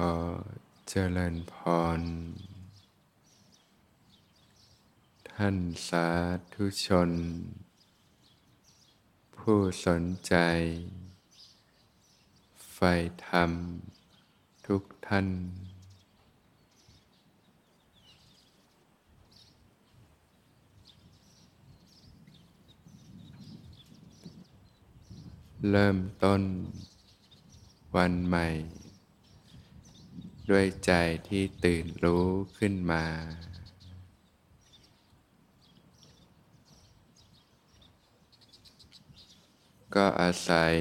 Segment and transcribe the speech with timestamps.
[0.00, 0.16] ขอ
[0.88, 1.54] เจริญพ
[1.98, 2.00] ร
[5.32, 5.56] ท่าน
[5.88, 6.08] สา
[6.54, 7.10] ธุชน
[9.36, 10.34] ผู้สนใจ
[12.72, 12.92] ใฝ่
[13.28, 13.50] ธรรม
[14.66, 15.28] ทุกท่าน
[25.70, 26.42] เริ่มต้น
[27.94, 28.46] วันใหม่
[30.50, 30.92] ด้วยใจ
[31.28, 32.26] ที่ตื่นรู้
[32.58, 33.06] ขึ้นมา
[39.94, 40.74] ก็อาศัย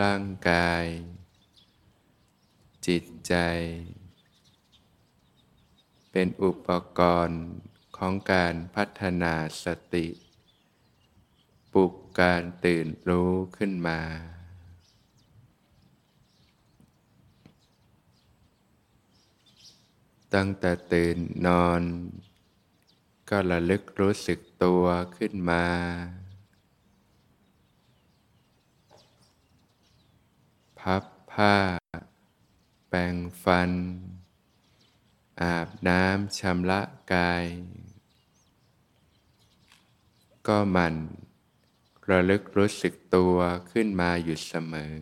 [0.00, 0.84] ร่างกาย
[2.86, 3.34] จิตใจ
[6.10, 7.44] เป็นอุปกรณ์
[7.96, 10.06] ของการพัฒนาสติ
[11.72, 14.00] ปลุกการตื่นรู้ขึ้นมา
[20.34, 21.82] ตั้งแต่ตื่นนอน
[23.30, 24.84] ก็ระลึกรู้สึกตัว
[25.16, 25.64] ขึ้นมา
[30.78, 31.56] พับผ้า
[32.88, 33.70] แปรงฟัน
[35.42, 36.80] อาบน้ำชำระ
[37.12, 37.46] กาย
[40.46, 40.94] ก็มัน
[42.10, 43.36] ระลึกรู้สึกตัว
[43.70, 44.94] ขึ้นมาอยู่เสมอ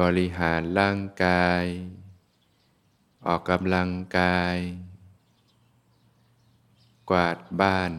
[0.00, 1.64] บริหารร่างกาย
[3.26, 4.56] ออกกำลังกาย
[7.10, 7.92] กวาดบ้าน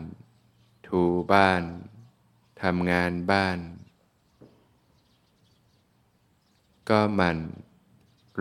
[0.88, 1.64] ถูบ้าน
[2.62, 3.60] ทำงานบ้าน
[6.90, 7.38] ก็มัน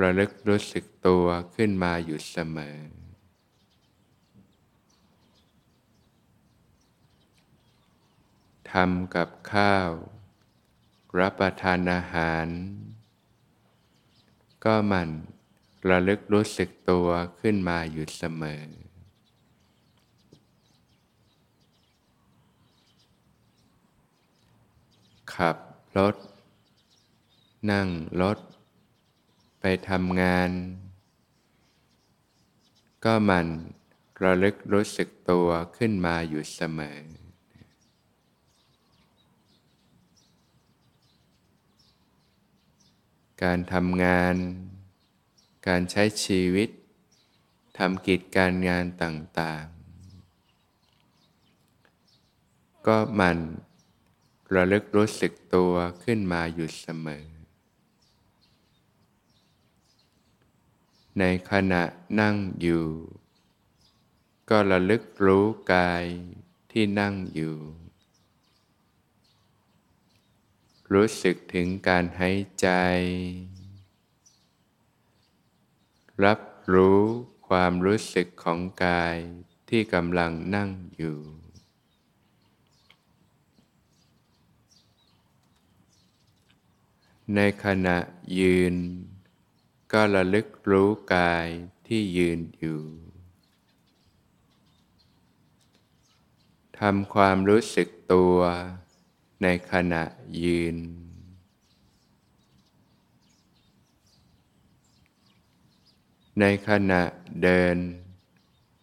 [0.00, 2.78] ระลึกรู้สึกตัวขึ้นมาอยู่เสมอ
[8.72, 9.90] ทำกับข้าว
[11.18, 12.48] รับประทานอาหาร
[14.64, 15.08] ก็มัน
[15.88, 17.08] ระลึกรู้สึกตัว
[17.40, 18.62] ขึ้นมาอยู่เสมอ
[25.34, 25.56] ขับ
[25.98, 26.16] รถ
[27.70, 27.88] นั่ง
[28.22, 28.38] รถ
[29.60, 30.50] ไปทำงาน
[33.04, 33.46] ก็มัน
[34.22, 37.17] ระลึกรู้สึกตัวขึ้นมาอยู่เสมอ
[43.42, 44.34] การทำงาน
[45.68, 46.68] การใช้ชีวิต
[47.78, 53.38] ทำกิจการงานต่างๆ ก็มัน
[54.54, 55.72] ระลึกรู้สึกตัว
[56.04, 57.26] ขึ้นมาอยู่เสมอ
[61.18, 61.82] ในขณะ
[62.20, 62.86] นั่งอยู่
[64.50, 66.04] ก็ระลึกรู้กาย
[66.72, 67.56] ที่นั่งอยู่
[70.92, 72.68] รู้สึกถึงการหายใจ
[76.24, 76.40] รับ
[76.74, 77.00] รู้
[77.48, 79.16] ความรู้สึกของกาย
[79.68, 81.18] ที่กำลังนั่งอยู่
[87.34, 87.98] ในขณะ
[88.38, 88.74] ยืน
[89.92, 91.46] ก็ระลึกรู้กาย
[91.86, 92.82] ที่ยืนอยู่
[96.80, 98.38] ทำความรู้สึกตัว
[99.42, 100.02] ในขณะ
[100.42, 100.76] ยืน
[106.40, 107.02] ในขณะ
[107.42, 107.76] เดิน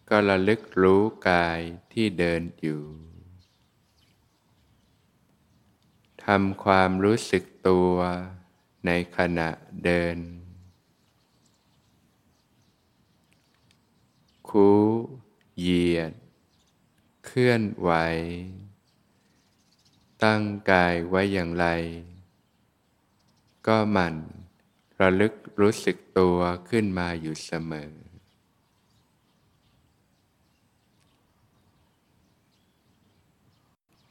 [0.08, 1.60] ก็ระลึกรู้กาย
[1.92, 2.82] ที่เดินอยู่
[6.24, 7.94] ทำความรู้สึกตัว
[8.86, 9.48] ในขณะ
[9.84, 10.16] เดิน
[14.48, 14.70] คู
[15.58, 16.12] เหยียด
[17.24, 17.90] เคลื่อนไหว
[20.24, 21.66] ตั้งกายไว้อย่างไร
[23.66, 24.14] ก็มัน
[25.00, 26.38] ระลึกรู้สึกตัว
[26.68, 27.92] ขึ้นมาอยู่เสมอ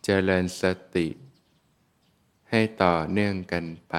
[0.04, 0.64] เจริญส
[0.96, 1.08] ติ
[2.50, 3.96] ให้ต่อเนื่องกันไป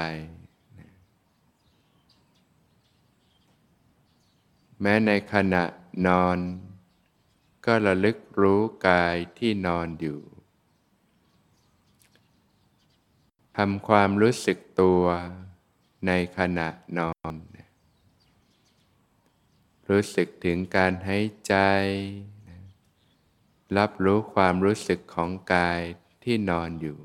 [4.81, 5.65] แม้ในขณะ
[6.07, 6.39] นอน
[7.67, 10.36] ก็ระลึกรู้กายที่นอนอยู่
[13.61, 15.03] ทำความรู้สึกตัว
[16.07, 16.69] ในขณะ
[16.99, 17.35] นอน
[19.89, 21.55] รู้สึกถึงการหายใจ
[23.77, 25.81] รับรู้ความรู้สึกของกาย
[26.25, 26.99] ที่นอนอยู่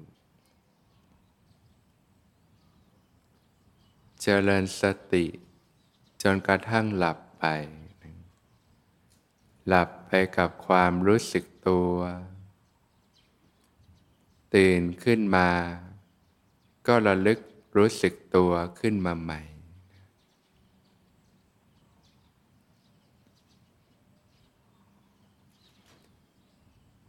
[4.21, 4.83] เจริญส
[5.13, 5.25] ติ
[6.21, 7.45] จนกระทั่งหลับไป
[9.67, 11.95] หลับไปกับความรู้สึกตัว
[14.55, 15.49] ตื่นขึ้นมา
[16.87, 17.39] ก็ระลึก
[17.77, 19.41] รู้สึกตัวขึ้นมาใหม่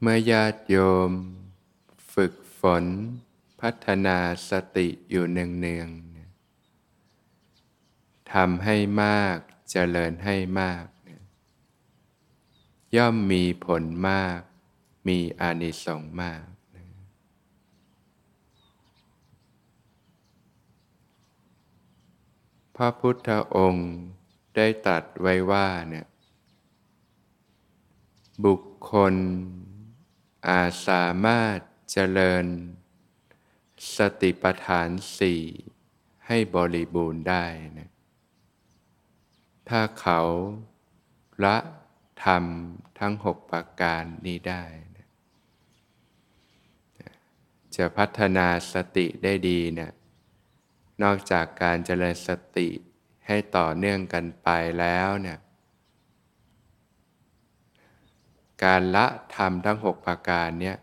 [0.01, 0.77] เมื่อญาติโย
[1.09, 1.11] ม
[2.15, 2.85] ฝึกฝน
[3.61, 4.19] พัฒนา
[4.51, 6.03] สติอยู่เนืองๆ
[8.33, 9.37] ทำให้มาก
[9.71, 10.85] เจริญให้มาก
[12.97, 14.41] ย่อมมีผลมาก
[15.09, 16.45] มีอานิสงส์มาก
[22.77, 23.91] พระพุทธองค์
[24.57, 26.07] ได้ตัดไว้ว่าเนี่ย
[28.45, 28.61] บุค
[28.91, 29.15] คล
[30.49, 31.59] อาจสามารถ
[31.91, 32.47] เจริญ
[33.97, 34.89] สติปัฏฐาน
[35.19, 35.43] สี่
[36.27, 37.45] ให้บริบูรณ์ได้
[37.79, 37.91] นะ
[39.69, 40.21] ถ้าเขา
[41.45, 41.57] ละ
[42.25, 44.65] ทำทั้งหกประการนี้ได้
[44.97, 45.09] นะ
[47.77, 49.93] จะพัฒนาสติได้ดีเนะี่ย
[51.03, 52.69] นอกจากการเจริญสติ
[53.27, 54.49] ให้ต่อเนื่องกันไป
[54.81, 55.39] แล้วเนี่ย
[58.65, 60.77] การละธรรมทั้งหกประการเนี่ย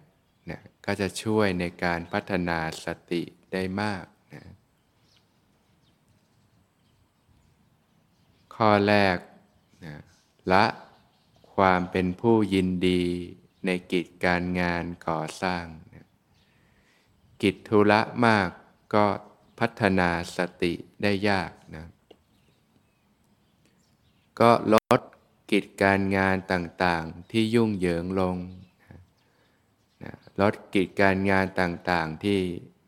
[0.45, 3.23] เนี่ยก็จะช่วยในการพัฒนาสติ
[3.53, 4.43] ได้มากนะ
[8.55, 9.17] ข้อแรก
[9.85, 9.95] นะ
[10.51, 10.65] ละ
[11.55, 13.03] ความเป็นผู้ยินดี
[13.65, 16.07] ในกิจการงานก่อสร้างนะ
[17.41, 18.49] กิจธุระมาก
[18.95, 19.05] ก็
[19.59, 21.85] พัฒนาสติได้ยากนะ
[24.39, 25.01] ก็ลด
[25.51, 28.37] กิจการงานต่างๆที่ยุ่งเหยิงลง
[30.03, 32.39] นะลดกิจการงานต่างๆที่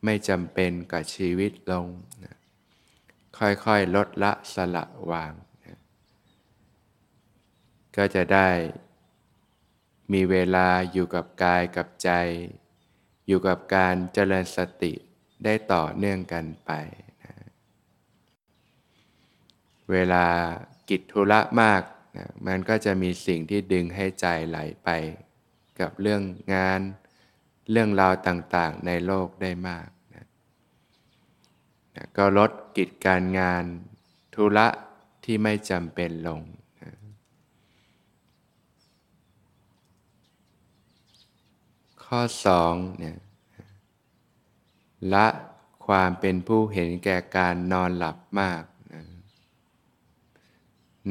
[0.05, 1.87] ไม่จำเป็นกับชีวิตลง
[2.23, 2.35] นะ
[3.37, 5.33] ค่อยๆ ลดละสละวาง
[5.65, 5.77] นะ
[7.95, 8.49] ก็จะได้
[10.13, 12.09] มีเวลาอยู่กับกายกับใจ
[13.27, 14.93] อยู่กับการเจริญสติ
[15.45, 16.71] ได้ต่อเนื่องกันไป
[17.23, 17.33] นะ
[19.91, 20.25] เวลา
[20.89, 21.81] กิจธุระมาก
[22.17, 24.89] นะมันก็จะมีสิ่งที่ดึงให้ใจไหลไป
[25.79, 26.21] กับเรื่อง
[26.53, 26.81] งาน
[27.71, 30.25] เรื่องราวต่างๆ ในโลกได้มากนะ
[31.95, 33.63] นะก็ลดกิจการงาน
[34.35, 34.67] ธุระ
[35.23, 36.41] ที่ไม่จำเป็นลง
[36.81, 36.91] นะ
[42.03, 43.17] ข้อสองเนี่ย
[45.13, 45.27] ละ
[45.85, 48.63] ความเป็นผู้เห็นแก่การนอนหลับมาก
[48.93, 49.03] นะ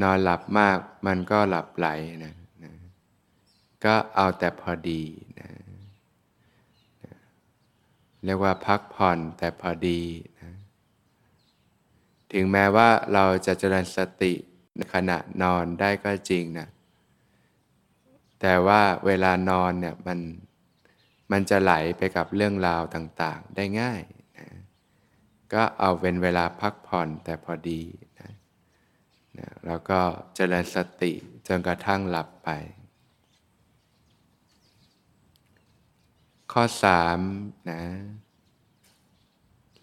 [0.02, 0.76] นอนหลับมาก
[1.06, 1.88] มันก็หลับไหล
[2.24, 2.34] นะ
[2.64, 2.72] นะ
[3.84, 5.02] ก็เอาแต่พอดี
[5.40, 5.50] นะ
[7.04, 7.14] นะ
[8.24, 10.00] เรียกว่าพักผ่อนแต่พอดี
[10.40, 10.50] นะ
[12.32, 14.32] ถึงแม้ว่าเราจะเจริญสติ
[14.74, 16.68] ในขณะนอนได้ก็จริงนะ
[18.40, 20.18] แต่ว่าเวลานอนเนี่ยมัน
[21.32, 24.02] มันจะไหลไปกับเรื่องราวต่างๆ ได้ง่าย
[24.38, 24.48] นะ
[25.52, 27.82] ก็เอาเป็นเวลาพักผ่อนแต่พอดี
[28.20, 28.30] นะ
[29.38, 30.00] นะแล้วก็
[30.34, 31.12] เจริญสติ
[31.46, 32.50] จนกระทั่งหลับไป
[36.52, 37.18] ข้อสาม
[37.70, 37.82] นะ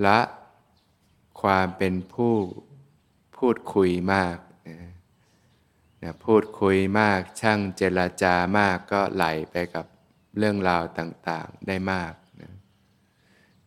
[0.06, 0.20] ละ
[1.42, 2.36] ความเป็นผู้
[3.38, 4.38] พูดคุยมาก
[4.70, 4.80] นะ
[6.04, 9.86] นะพูดคุยมากช่างเจรจามากก็ไหลไปกับ
[10.38, 12.54] เรื่องราวต่างๆได้มากนะ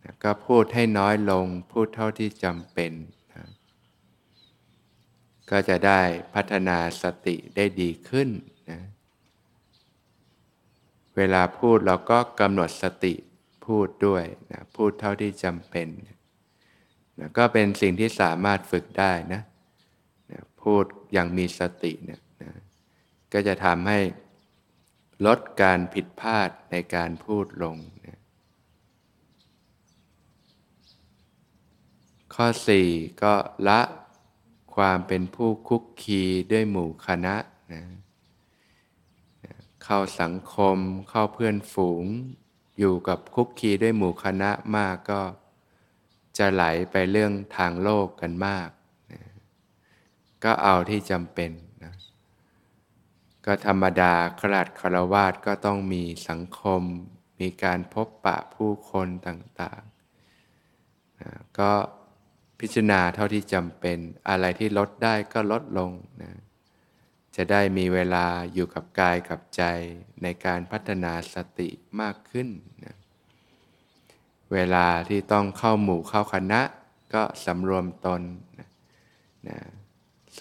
[0.02, 2.92] นะก็พูดให้น้อยลงพูดเท่าที่จำเป็น
[3.34, 3.44] นะ
[5.50, 6.00] ก็จะได้
[6.34, 8.28] พัฒนาสติได้ดีขึ้น
[8.70, 8.80] นะ
[11.16, 13.14] เวลาพูดเราก็กำหนดสติ
[13.66, 19.42] พูดด้วยนะพูดเท่าที่จำเป็นนะก็เป็นสิ่งที่สามารถฝึกได้นะ
[20.32, 22.52] นะพูดอย่างมีสติเนี่ยนะ
[23.32, 23.98] ก็จะทำให้
[25.26, 28.18] ลดการผิดพลาดในการพูดลงนะ
[32.34, 32.46] ข้อ
[32.84, 33.34] 4 ก็
[33.68, 33.80] ละ
[34.74, 36.22] ความเป็นผู้คุกคี
[36.52, 37.36] ด้วยหมู่คณะ
[37.72, 37.82] นะ
[39.84, 40.76] เข้าสังคม
[41.08, 42.04] เข้าเพื่อนฝูง
[42.78, 45.22] อยู่กับคุกคีด้วยหมู่คณะมากก็
[46.38, 48.68] จะไหลไปเรื่องทางโลกกันมาก
[49.12, 49.20] นะ
[50.44, 51.50] ก็เอาที่จำเป็น
[53.44, 56.82] ก็ธรรมดาขลาดคารวาสก็ต้องมีสังคม
[57.40, 61.72] มีการพบปะผู้คนต่างๆนะก็
[62.60, 65.90] พิจารณาเท่าที่จำเป็นอะไรที่ลดได้ก็ลดลง
[66.22, 66.32] นะ
[67.36, 69.62] จะได้มีเวลาอยู่กับกายกับใจ
[70.22, 71.68] ในการพัฒนาสติ
[72.00, 72.48] มากขึ้น
[72.84, 72.96] นะ
[74.52, 76.60] เวลาที่ต้องเข้าหมู่เข้าคณะ
[77.14, 78.22] ก็สำรวมตน
[78.58, 78.68] นะ
[79.48, 79.58] นะ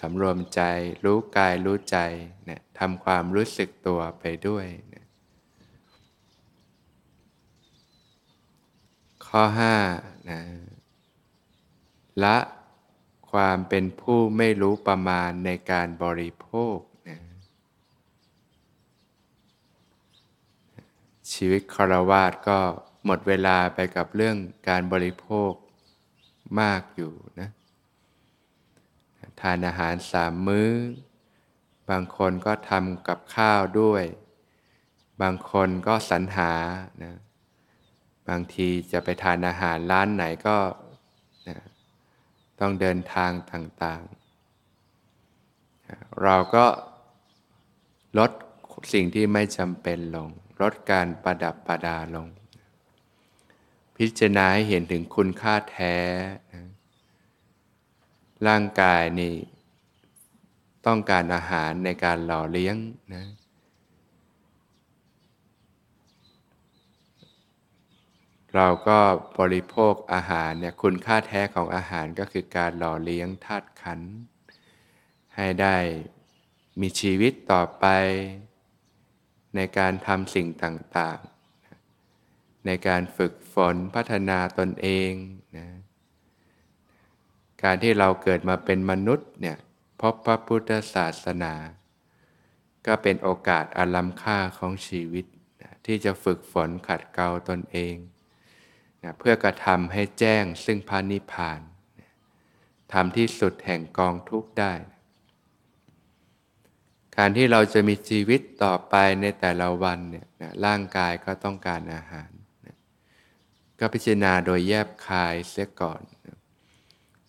[0.00, 0.60] สำรวมใจ
[1.04, 1.98] รู้กายรู้ใจ
[2.44, 5.06] เนี่ยทำความรู้สึกตัวไปด้วยนะ
[9.26, 9.76] ข้อห้า
[10.30, 10.40] นะ
[12.24, 12.36] ละ
[13.30, 16.76] ความเป็นผู้ไม่รู้ประมาณในการบริโภค
[17.08, 17.18] นะ
[21.32, 22.58] ชีวิตคารวาสก็
[23.04, 24.36] หมดเวลาไปกับเรื่อง
[24.68, 25.52] การบริโภค
[26.60, 27.50] มากอยู่นะ
[29.40, 30.70] ทานอาหารสามมื้อ
[31.90, 34.04] บางคนก็ทำกับข้าวด้วย
[35.22, 36.52] บางคนก็สรรหา
[37.02, 37.16] นะ
[38.28, 40.56] บางทีจะไปทานอาหารร้านไหนก็
[41.48, 41.58] นะ
[42.60, 46.66] ต้องเดินทางต่างๆ เราก็
[48.18, 48.30] ลด
[48.92, 50.30] สิ่งที่ไม่จำเป็นลง
[50.62, 52.28] ลดการประดับประดาลง
[53.96, 55.96] พิจารณาให้เห็นถึงคุณค่าแท้
[58.48, 59.34] ร่างกายนี่
[60.86, 62.76] ต้องการอาหารในการหล่อเลี้ยง
[63.14, 63.26] นะ
[68.54, 68.98] เราก็
[69.38, 74.00] บริโภคอาหารเนี่ยคุณค่าแท้ของอาหารก็คือการหล่อเลี้ยงธาตุขัน
[75.36, 75.76] ให้ได้
[76.80, 77.86] มีชีวิตต่อไป
[79.56, 85.12] ในการทำสิ่งต่างๆ ในการฝึกฝนพัฒนาตนเอง
[87.62, 89.56] การที่เราเกิดมาเป็นมนุษย์เนี่ย
[90.00, 91.54] พบพระพุทธศาสนา
[92.86, 95.26] ก็เป็นโอกาสอันล้ำค่าของชีวิต
[95.62, 97.96] นะที่จะฝึกฝนขัดเกลาตนเอง
[99.02, 101.60] นะเพื่อกระทำให้แจ้งซึ่งพานิพาน
[102.92, 104.72] ทำที่สุดแห่งกองทุกข์ได้
[107.16, 112.30] การที่เราจะมีชีวิตต่อไปในแต่ละวันเนี่ยนะร่างกายก็ต้องการอาหาร
[112.66, 112.76] นะ
[113.78, 116.02] ก็พิจารณาโดยแยบคายเสียก่อน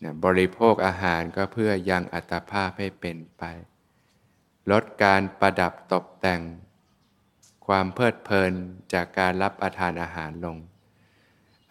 [0.03, 3.43] นะบริโภคอาหารก็เพื่อยังอัตภาพให้เป็นไป
[4.71, 6.41] ลดการประดับตกแต่ง
[7.67, 8.51] ความเพลิดเพลิน
[8.93, 10.57] จากการรับประทานอาหารลง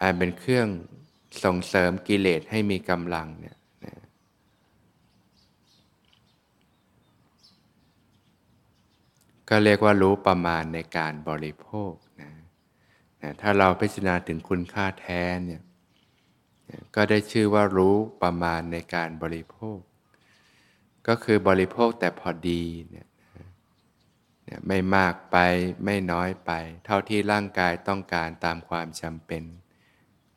[0.01, 0.67] อันเป็นเครื่อง
[1.43, 3.95] ส่งเสริมกิเลสให้มีกำลังเนี่ยนะ
[9.49, 12.31] ก็เรียกว่ารู้ประมาณในการบริโภคนะ
[13.21, 15.61] นะถ้าเราพิจารณาถึงคุณค่าแท้เนี่ย
[16.95, 19.79] ก็ได้ชื่อว่ารู้ประมาณในการบริโภค
[21.07, 23.07] ก็คือบริโภคแต่พอดีเนี่ย
[24.67, 25.37] ไม่มากไป
[25.85, 26.51] ไม่น้อยไป
[26.85, 29.43] เท่าที่ร่างกายต้องการตามความจำเป็น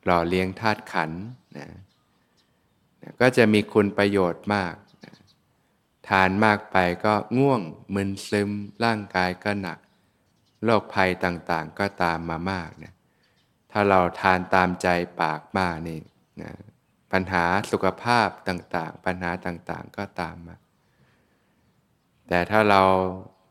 [0.03, 1.11] หล่อเลี้ยงธาตุขัน
[1.57, 1.67] นะ
[3.21, 4.73] ก็จะมีคุณประโยชน์มาก
[5.03, 5.13] นะ
[6.09, 7.61] ทานมากไปก็ง่วง
[7.95, 8.49] มึนซึม
[8.83, 9.79] ร่างกายก็หนัก
[10.63, 12.93] โรคภัยต่างๆก็ตามมามากนะ
[13.71, 14.87] ถ้าเราทานตามใจ
[15.21, 15.99] ปากมากนี่
[16.41, 16.51] นะ
[17.11, 20.55] ปัญหาสุขภาพต่างๆ ปัญหาต่างๆก็ตามมา
[22.27, 22.81] แต่ถ้าเรา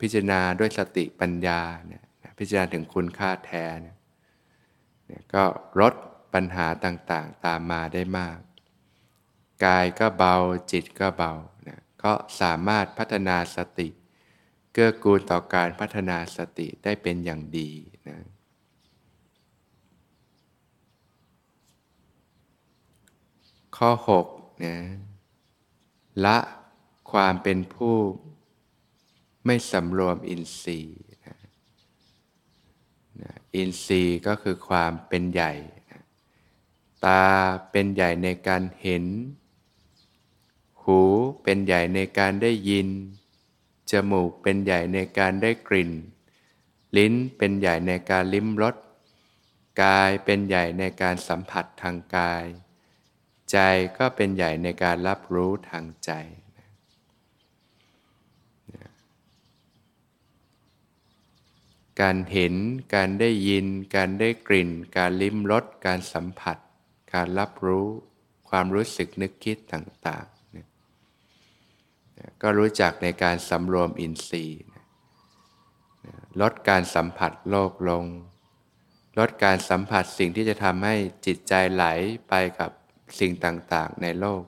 [0.01, 2.03] พิจารณาด้วยสติปัญญาเนี่ย
[2.39, 3.95] พิจารณาถึงคุณค่าแท้เนี่ย
[5.33, 5.43] ก็
[5.81, 5.93] ลด
[6.33, 8.39] ปัญหาต่างๆ ตามมาได้มาก
[9.65, 10.35] กายก็เบา
[10.71, 11.31] จิตก็เบา
[11.67, 13.89] นะก็สามารถพัฒนาสติ
[14.73, 17.71] เกื้อกูลต่อการพัฒนาสติได้เป็นอย่างดี
[18.09, 18.17] นะ
[23.77, 23.91] ข้อ
[24.27, 24.77] 6นะ
[26.25, 26.37] ละ
[27.11, 27.95] ความเป็นผู้
[29.45, 31.37] ไม่สำรวมอินทรีย์นะ
[33.21, 35.53] นะอินทรีย์ก็คือความเป็นใหญ่
[35.89, 36.01] นะ
[37.05, 37.25] ตา
[37.71, 39.05] เป็นใหญ่ในการเห็น
[40.83, 41.01] หู
[41.43, 42.87] เป็นใหญ่ในการได้ยิน
[43.91, 45.91] จมูกเป็นใหญ่ในการได้กลิ่น
[46.97, 48.75] ลิ้นเป็นใหญ่ในการลิ้มรส
[49.81, 52.45] กายเป็นใหญ่ในการสัมผัสทางกาย
[53.51, 53.57] ใจ
[53.97, 56.11] ก็เป็นใหญ่ในการรับรู้ทางใจ
[62.01, 62.53] การเห็น
[62.95, 66.57] การได้ยิน การได้กลิ่น การลิ้มรส การสัมผัส
[67.13, 67.87] การรับรู้
[68.49, 74.63] ความรู้สึกนึกคิดต่างๆ ก็รู้จักในการสำรวมอินทรีย์
[76.41, 78.05] ลดการสัมผัสโลกลง
[79.19, 81.85] ลดการสัมผัสสิ่งที่จะทำให้จิตใจไหล
[82.29, 82.71] ไปกับ
[83.19, 84.43] สิ่งต่างๆ ในโลก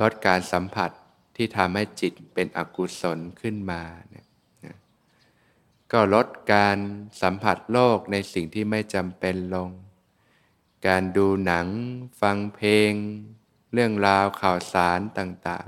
[0.00, 0.90] ลดการสัมผัส
[1.36, 4.26] ที่ทำให้จิตเป็นอกุศลขึ้นมาเนี่ย
[5.92, 6.78] ก็ลดการ
[7.22, 9.70] สัมผัสโลกในสิ่งที่ไม่จำเป็นลง
[10.86, 11.66] การดูหนัง
[12.20, 12.92] ฟังเพลง
[13.72, 15.66] เรื่องราวข่าวสารต่าง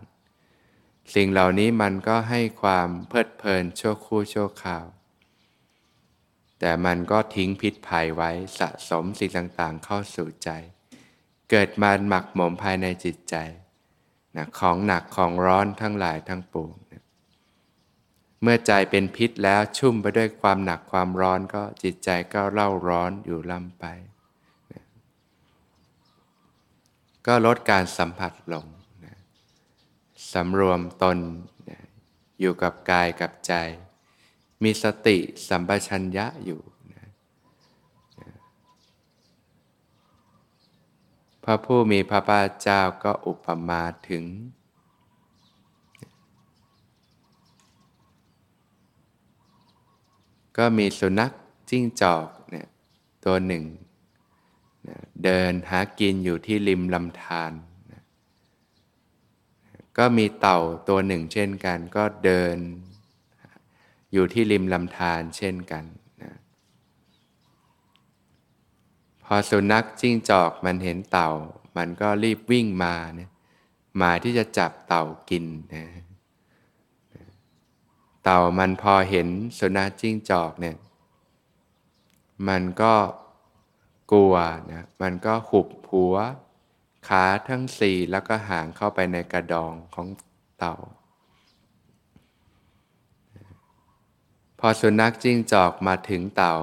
[0.56, 4.86] ๆ สิ่งเหล่านี้มันก็ให้ความเพลิดเพลินชั่วคู่ชั่วข่าว
[6.60, 10.50] แต่มันก็ทิ้งพิษภัยไว้สะสมสิ่งต่างๆเข้าสู่ใจ
[11.50, 13.34] เกิดมาหมักหมมภายในจิตใจ
[14.36, 17.02] นะของหนักของร้อนทั้งหลายทั้งปวงนะ
[18.42, 23.84] เมื่อใจเป็นพิษแล้วชุ่มไปด้วยความหนักความร้อนก็จิตใจก็เล่าร้อนอยู่ล่ำไป
[24.72, 24.82] นะ
[27.26, 28.66] ก็ลดการสัมผัสลง
[29.04, 29.14] นะ
[30.32, 31.18] สำรวมตน
[31.70, 31.80] นะ
[32.40, 33.54] อยู่กับกายกับใจ
[34.62, 35.16] มีสติ
[35.48, 36.60] สัมปชัญญะอยู่
[36.94, 37.06] นะ
[38.20, 38.30] นะ
[41.48, 44.24] พระผู้มีพระภาคเจ้าก็อุปมาถึง
[50.58, 51.32] ก็มีสุนัข
[51.70, 52.68] จิ้งจอกเนี่ย
[53.24, 53.64] ตัวหนึ่ง
[55.24, 57.52] เดินหากินอยู่ที่ริมลำธาร
[59.98, 62.56] ก็มีเต่าตัวหนึ่งเช่นกัน ก็เดิน
[64.12, 65.84] อยู่ที่ริมลำธารเช่นกัน
[66.22, 66.34] นะ
[69.26, 71.30] พอสุนัขจิ้งจอกมันเห็นเต่า
[71.76, 73.30] มันก็รีบวิ่งมานี่ย
[74.00, 75.86] มาที่จะจับเต่ากินนะ
[78.24, 79.28] เต่ามันพอเห็น
[79.58, 80.76] สุนัขจิ้งจอกเนี่ย
[82.48, 82.94] มันก็
[84.12, 84.34] กลัว
[84.72, 86.14] นะมันก็หุบหัว
[87.08, 90.08] ขาทั้งสี่แล้วก็หางเข้าไปในกระดองของ
[90.58, 90.76] เต่า
[94.60, 96.54] พอสุนัขจิ้งจอกมาถึงเต่า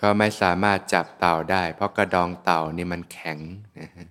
[0.00, 3.38] ก็ไม่สามารถจับเต่าได้ เพราะกระดองเต่านี่มันแข็ง
[3.80, 4.08] นะฮะ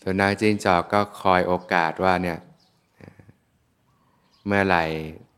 [0.00, 2.38] สุนัขจิ้งจอกก็คอยโอกาสว่าเนี่ย
[4.46, 4.84] เมื่อไหร่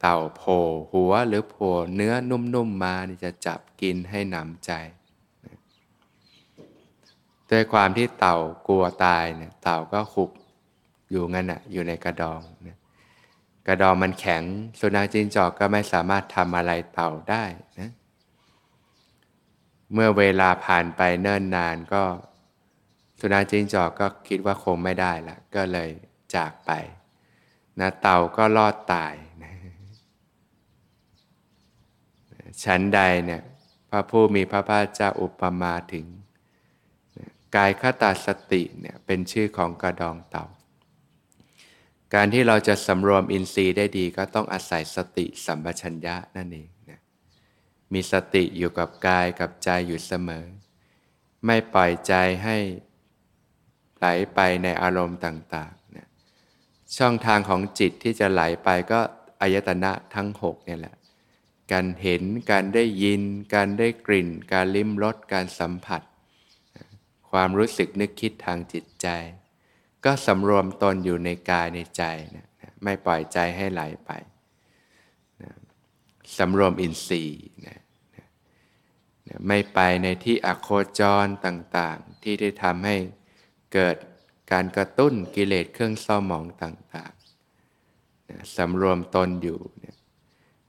[0.00, 0.62] เต่าโผล่
[0.92, 4.72] หัวหรือโผล่เนื้อนุ่มๆมานี่จะจับกินให้หนำใจ
[7.50, 8.36] ด้วยความที่เต่า
[8.68, 10.30] กลัวตายเนี่ยเต่าก็ขุบ
[11.10, 12.78] อยู่งั้นอะอยู่ในกระดองนะ
[13.66, 14.42] กระดองมันแข็ง
[14.80, 17.44] สุนัขจิ้งจอกก็ไม่สามารถทำอะไรเต่าได้
[17.80, 17.90] นะ
[19.92, 22.02] เมื่อเวลาผ่านไปเนิ่นนานก็
[23.18, 25.90] สุนัขจิ้งจอกก็คิดว่าคงไม่ได้ละก็เลย
[26.34, 26.70] จากไป
[27.80, 29.52] นะเต่าก็รอดตายนะ
[32.64, 33.42] ชั้นใดเนี่ย
[33.90, 36.06] พระผู้มีพระภาคเจ้าอุปมาถึง
[37.56, 40.46] กายคตาสติเนี่ยเป็นชื่อของกระดองเต่า
[42.14, 46.68] การที่เราจะสำรวมอินทรีย์ได้ดีก็ต้องอาศัยสติสัมปชัญญะนั่นเอง
[47.92, 50.44] มีสติอยู่กับกายกับใจอยู่เสมอ
[51.46, 52.56] ไม่ปล่อยใจให้
[53.99, 56.08] ไหลไปในอารมณ์ต่างๆนะ
[56.96, 59.00] ช่องทางของจิตที่จะไหลไปก็
[59.40, 60.94] อายตนะทั้งหกเนี่ยแหละ
[61.72, 63.22] การเห็น การได้ยิน
[63.54, 66.02] การได้กลิ่น การลิ้มรส การสัมผัส
[67.30, 69.08] ความรู้สึกนึกคิดทางจิตใจ
[70.04, 72.02] ก็สำรวมตนอยู่ในกายในใจ
[72.36, 72.46] นะ
[72.84, 74.10] ไม่ปล่อยใจให้ไหลไป
[76.36, 77.80] สำรวมอินทรีย์นะ
[79.49, 82.97] ไม่ไปในที่อโคจรต่างๆ ที่ได้ทำให้
[83.73, 83.97] เกิด
[84.52, 89.58] การกระตุ้นกิเลสเครื่องเศร้าหมองต่างๆนะสำรวมตนอยู่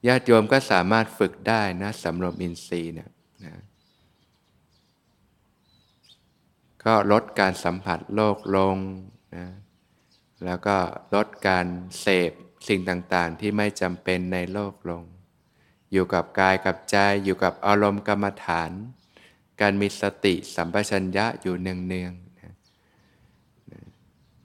[0.08, 3.10] ญาติโยมก็สามารถฝึกได้นะสำรวมอินทรีย์นี่ย
[3.46, 3.54] นะ
[6.84, 8.78] ก็ลดการสัมผัสโลกลง
[9.36, 9.48] นะ
[10.46, 10.78] แล้วก็
[11.16, 11.66] ลดการ
[12.02, 12.32] เสพ
[12.68, 15.04] สิ่งต่างๆ ที่ไม่จำเป็นในโลกลง
[15.92, 18.72] อยู่กับกายกับใจอยู่กับอารมณ์กรรมฐาน
[19.62, 22.54] การมีสติสัมปชัญญะอยู่เนืองๆนะ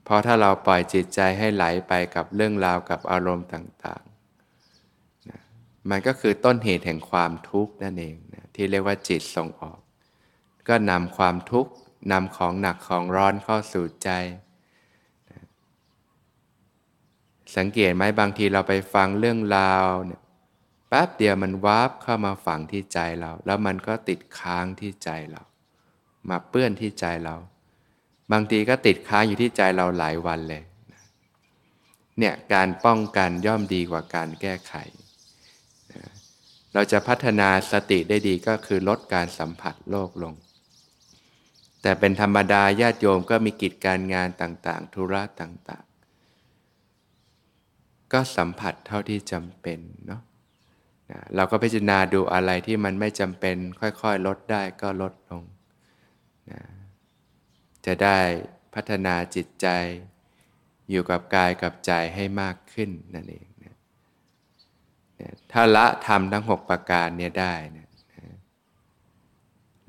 [0.03, 5.39] เพราะถ้าเราปล่อยจิตใจให้ไหลไปกับเรื่องราวกับอารมณ์ต่างๆนะ
[5.89, 9.79] มันก็คือต้นเหตุแห่งความทุกข์นั่นเองนะที่เรียกว่าจิตส่งออก
[10.67, 11.71] ก็นำความทุกข์
[12.11, 14.09] นำของหนักของร้อนเข้าสู่ใจ
[17.55, 20.21] สังเกตไหมบางทีเราไปฟังเรื่องราวเนี่ย
[20.95, 25.41] แป๊บเดียวมันวาบเข้ามาฝังที่ใจเรา แล้วมันก็ติดค้างที่ใจเรา
[26.29, 27.35] มาเปื้อนที่ใจเรา
[28.31, 30.63] บางทีก็ติดค้างอยู่ที่ใจเราหลายวันเลย
[32.19, 34.73] เนี่ยการป้องกันย่อมดีกว่าการแก้ไข
[36.73, 40.33] เราจะพัฒนาสติได้ดีก็คือลดการสัมผัสโลกลง
[41.81, 45.85] แต่เป็นธรรมดาญาติโยมก็มีกิจการงานต่าง ๆ ธุระต่าง
[47.19, 50.21] ๆ ก็สัมผัสเท่าที่จำเป็นเนาะ
[51.35, 55.43] เราก็พิจารณาดูอะไรที่มันไม่จำเป็นค่อยๆ ลดได้ก็ลดลง
[56.51, 56.61] นะ
[57.85, 58.19] จะได้
[58.73, 59.67] พัฒนาจิตใจ
[60.89, 63.75] อยู่กับกายกับใจให้มากขึ้นนั่นเองนะ
[65.51, 67.87] ถ้าละทำทั้งหกประการเนี่ยได้นะ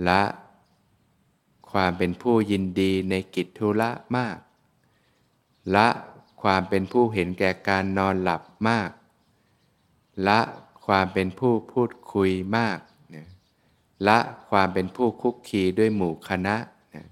[0.09, 0.23] ละ
[1.73, 4.39] ความเป็นผู้ยินดีในกิจธุระมาก
[5.77, 5.89] ละ
[6.43, 8.91] ความเป็นผู้เห็นแก่การนอนหลับมาก
[10.29, 10.41] ละ
[10.87, 12.79] ความเป็นผู้พูดคุยมาก
[13.15, 13.27] นะ
[14.09, 14.19] ละ
[14.51, 16.57] ความเป็นผู้คุกคีด้วยหมู่คณะ
[16.95, 17.07] นะ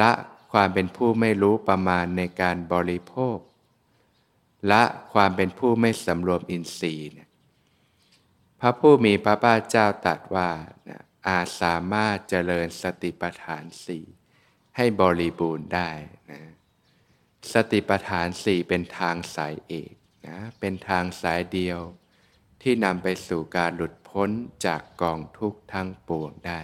[0.00, 0.12] ละ
[0.52, 3.38] ความเป็นผู้ไม่รู้ประมาณในการบริโภค
[4.68, 4.82] และ
[5.12, 7.08] ความเป็นผู้ไม่สำรวมอินทรีย์
[8.60, 10.50] พระผู้มีพระภาคเจ้าตรัสว่า
[11.28, 14.04] อาจสามารถเจริญสติปัฏฐานสี่
[14.76, 15.90] ให้บริบูรณ์ได้
[16.30, 16.40] นะ
[17.52, 19.92] สติปัฏฐานสี่เป็นทางสายเอก
[20.28, 21.80] นะเป็นทางสายเดียว
[22.66, 24.30] ที่นำไปสู่การหลุดพ้น
[24.66, 26.62] จากกองทุกข์ทั้งปวงได้